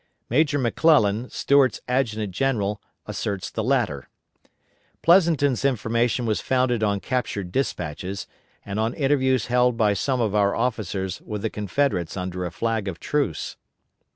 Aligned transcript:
Major 0.31 0.57
McClellan, 0.57 1.29
Stuart's 1.29 1.79
adjutant 1.87 2.31
general, 2.33 2.81
asserts 3.05 3.51
the 3.51 3.63
latter. 3.63 4.09
Pleasonton's 5.03 5.63
information 5.63 6.25
was 6.25 6.41
founded 6.41 6.81
on 6.81 6.99
captured 6.99 7.51
despatches, 7.51 8.25
and 8.65 8.79
on 8.79 8.95
interviews 8.95 9.45
held 9.45 9.77
by 9.77 9.93
some 9.93 10.19
of 10.19 10.33
our 10.33 10.55
officers 10.55 11.21
with 11.21 11.43
the 11.43 11.51
Confederates 11.51 12.17
under 12.17 12.45
a 12.45 12.51
flag 12.51 12.87
of 12.87 12.99
truce. 12.99 13.57